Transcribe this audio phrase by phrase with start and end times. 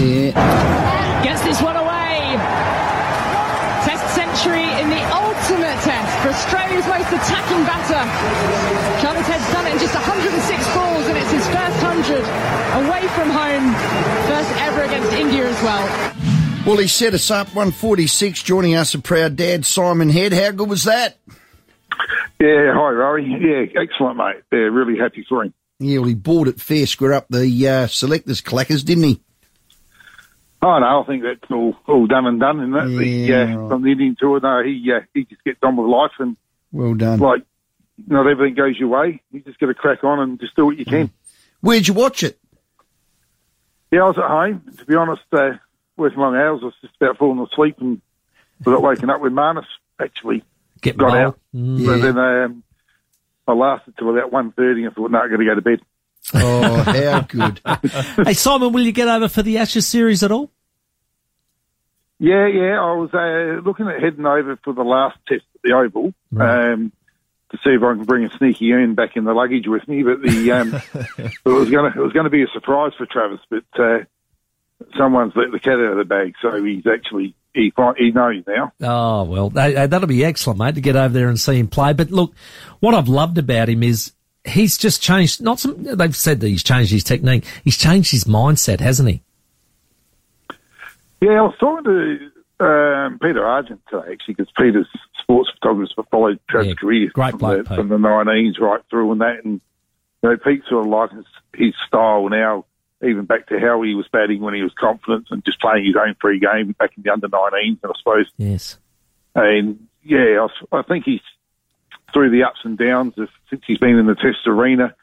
[0.00, 1.22] Yeah.
[1.22, 2.34] Gets this one away.
[3.86, 8.02] Test century in the ultimate test for Australia's most attacking batter.
[9.00, 12.24] Travis Head's done it in just 106 balls, and it's his first 100
[12.82, 13.74] away from home.
[14.26, 16.64] First ever against India as well.
[16.66, 20.32] Well, he set us up 146, joining us a proud dad, Simon Head.
[20.32, 21.18] How good was that?
[22.40, 23.26] Yeah, hi, Rory.
[23.26, 24.42] Yeah, excellent, mate.
[24.50, 25.54] Yeah, really happy for him.
[25.78, 29.20] Yeah, well, he bought it fair square up the uh, selectors clackers, didn't he?
[30.64, 33.06] Oh no, I think that's all, all done and done, isn't it?
[33.06, 35.86] Yeah, The, uh, From the Indian tour, no, he uh, he just gets on with
[35.88, 36.36] life, and
[36.72, 37.18] Well done.
[37.18, 37.42] like
[38.08, 39.20] not everything goes your way.
[39.30, 41.10] You just got to crack on and just do what you can.
[41.60, 42.38] Where'd you watch it?
[43.92, 44.62] Yeah, I was at home.
[44.78, 45.52] To be honest, uh,
[45.96, 48.00] working long hours, I was just about falling asleep and
[48.62, 49.66] I got waking up when Marnus
[50.00, 50.42] actually
[50.80, 51.16] Get got bowled.
[51.18, 51.38] out.
[51.54, 51.86] Mm.
[51.86, 52.62] But then um,
[53.46, 55.80] I lasted till about one thirty and thought, no, I'm going to go to bed.
[56.32, 57.60] Oh, how good.
[58.26, 60.50] Hey, Simon, will you get over for the Ashes series at all?
[62.18, 62.80] Yeah, yeah.
[62.80, 66.92] I was uh, looking at heading over for the last test at the Oval um,
[67.50, 70.02] to see if I can bring a sneaky urn back in the luggage with me.
[70.02, 70.74] But the um,
[71.18, 73.98] it was going to it was going to be a surprise for Travis, but uh,
[74.96, 78.72] someone's let the cat out of the bag, so he's actually he he knows now.
[78.80, 81.92] Oh, well, that- that'll be excellent, mate, to get over there and see him play.
[81.92, 82.32] But look,
[82.80, 84.12] what I've loved about him is
[84.44, 87.44] he's just changed, not some, they've said that he's changed his technique.
[87.64, 89.22] He's changed his mindset, hasn't he?
[91.20, 94.88] Yeah, I was talking to um, Peter Argent today, actually, because Peter's
[95.20, 99.20] sports photographer followed Travis' Yeah, career from, bloke, the, from the 19s right through and
[99.22, 99.44] that.
[99.44, 99.60] And
[100.22, 102.66] you know, Pete sort of likes his, his style now,
[103.02, 105.96] even back to how he was batting when he was confident and just playing his
[105.96, 108.30] own free game back in the under 19s, I suppose.
[108.36, 108.78] Yes.
[109.34, 111.20] And yeah, I think he's
[112.14, 114.94] through the ups and downs of, since he's been in the Test arena.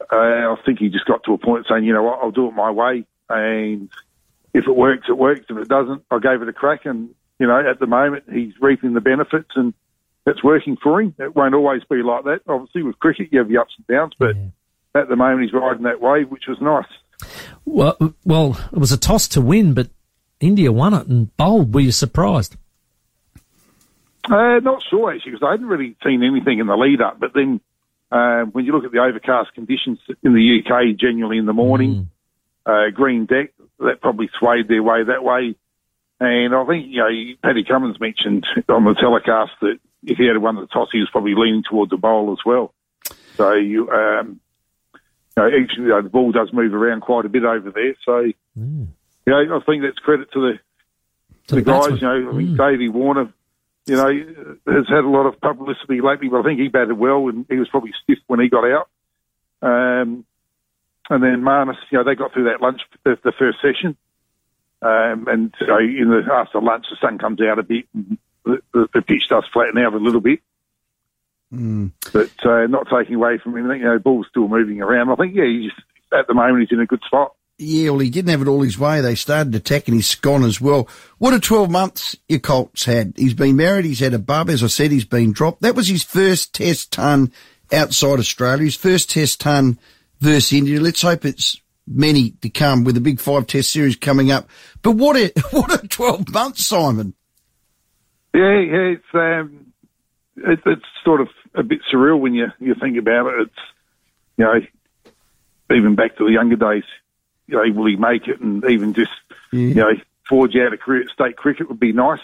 [0.00, 2.48] Uh, I think he just got to a point saying, you know what, I'll do
[2.48, 3.88] it my way, and
[4.52, 5.46] if it works, it works.
[5.48, 8.54] If it doesn't, I gave it a crack, and you know, at the moment, he's
[8.60, 9.72] reaping the benefits, and
[10.26, 11.14] it's working for him.
[11.18, 12.40] It won't always be like that.
[12.48, 14.36] Obviously, with cricket, you have the ups and downs, but
[14.94, 17.30] at the moment, he's riding that wave, which was nice.
[17.64, 19.88] Well, well, it was a toss to win, but
[20.40, 21.74] India won it and bowled.
[21.74, 22.56] Were you surprised?
[24.30, 27.20] Uh, not sure actually, because I hadn't really seen anything in the lead up.
[27.20, 27.60] But then,
[28.10, 32.10] uh, when you look at the overcast conditions in the UK, generally in the morning,
[32.64, 35.56] uh, green deck, that probably swayed their way that way.
[36.20, 40.38] And I think you know, Paddy Cummins mentioned on the telecast that if he had
[40.38, 42.72] won the toss, he was probably leaning towards the bowl as well.
[43.36, 44.40] So you, um,
[45.36, 47.94] you know, actually, you know, the ball does move around quite a bit over there.
[48.04, 48.34] So, you
[49.26, 50.58] know, I think that's credit to the
[51.48, 53.32] To the, the guys, you know, I mean, Davey Warner,
[53.86, 54.08] you know,
[54.66, 57.56] has had a lot of publicity lately, but I think he batted well and he
[57.56, 58.88] was probably stiff when he got out.
[59.60, 60.24] Um,
[61.10, 63.96] and then Marnus, you know, they got through that lunch, the, the first session.
[64.80, 68.62] Um, and so in the, after lunch, the sun comes out a bit and the,
[68.72, 70.40] the, the pitch does flatten out a little bit.
[72.12, 75.10] But uh, not taking away from anything, you know, ball's still moving around.
[75.10, 75.72] I think, yeah, he's
[76.12, 77.34] at the moment he's in a good spot.
[77.58, 79.00] Yeah, well, he didn't have it all his way.
[79.00, 80.88] They started attacking his gone as well.
[81.18, 83.14] What a 12 months your Colts had.
[83.16, 83.84] He's been married.
[83.84, 84.50] He's had a bub.
[84.50, 85.62] As I said, he's been dropped.
[85.62, 87.32] That was his first test ton
[87.72, 88.64] outside Australia.
[88.64, 89.78] His first test ton
[90.20, 90.80] versus India.
[90.80, 94.48] Let's hope it's many to come with the big five test series coming up.
[94.82, 97.14] But what a, what a 12 months, Simon.
[98.34, 99.72] Yeah, yeah, it's um,
[100.38, 103.42] it, it's sort of a bit surreal when you you think about it.
[103.42, 103.60] It's
[104.36, 106.82] you know, even back to the younger days,
[107.46, 108.40] you know, will he make it?
[108.40, 109.12] And even just
[109.52, 109.92] you know,
[110.28, 112.20] forge out a career at state cricket would be nice.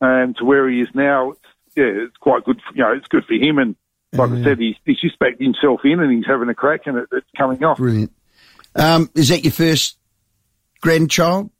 [0.00, 1.40] And to where he is now, it's,
[1.74, 2.60] yeah, it's quite good.
[2.60, 3.58] For, you know, it's good for him.
[3.58, 3.76] And
[4.12, 6.98] like I said, he's he's just backed himself in and he's having a crack, and
[6.98, 7.78] it, it's coming off.
[7.78, 8.12] Brilliant.
[8.74, 9.98] Um, is that your first
[10.80, 11.50] grandchild?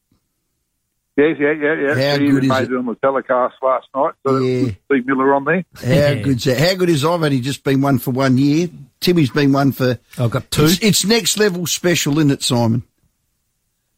[1.16, 2.12] Yes, yeah, yeah, yeah.
[2.12, 2.72] How he good is made it?
[2.72, 4.12] it on the telecast last night.
[4.26, 4.70] So Yeah.
[4.84, 5.64] Steve Miller on there.
[5.76, 6.58] How good's that?
[6.58, 8.68] How good is I've only just been one for one year.
[9.00, 9.98] Timmy's been one for.
[10.18, 10.64] I've got two.
[10.64, 12.82] It's, it's next level special, isn't it, Simon?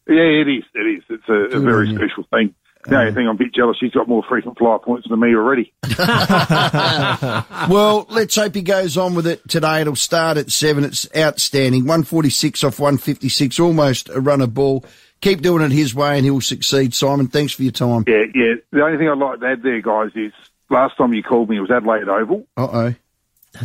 [0.07, 0.63] Yeah, it is.
[0.73, 1.03] It is.
[1.09, 1.97] It's a, a very on you.
[1.97, 2.55] special thing.
[2.85, 5.19] The only uh, thing I'm a bit jealous, she's got more frequent flyer points than
[5.19, 5.73] me already.
[7.69, 9.81] well, let's hope he goes on with it today.
[9.81, 10.85] It'll start at seven.
[10.85, 11.81] It's outstanding.
[11.83, 14.85] 146 off 156, almost a run of ball.
[15.21, 17.27] Keep doing it his way and he'll succeed, Simon.
[17.27, 18.05] Thanks for your time.
[18.07, 18.53] Yeah, yeah.
[18.71, 20.31] The only thing I'd like to add there, guys, is
[20.69, 22.95] last time you called me it was Adelaide Oval, Uh oh.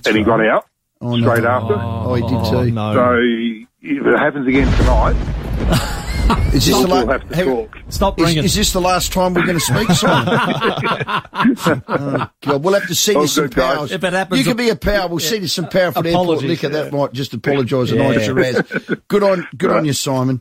[0.06, 0.66] and he got out
[1.00, 1.28] Oh, no.
[1.32, 1.74] straight after.
[1.78, 2.70] Oh, he did too.
[2.72, 2.94] no.
[2.94, 3.18] So
[3.82, 5.16] if it happens again tonight,
[6.54, 7.76] Is this, the we'll la- have to have- talk.
[7.90, 10.26] Stop is, is this the last time we're going to speak, Simon?
[11.88, 13.76] oh, God, we'll have to send Oh, you some good, guys.
[13.76, 13.92] powers.
[13.92, 15.08] If it happens- you can be a power.
[15.08, 16.68] We'll send you some power for the airport Apologies, liquor.
[16.70, 18.08] That might just apologise and Yeah.
[18.08, 18.62] I Shiraz.
[19.08, 20.32] Good on, good on you, Simon.